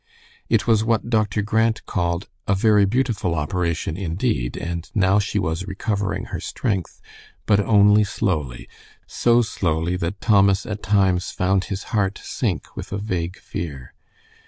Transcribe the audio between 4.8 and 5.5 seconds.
now she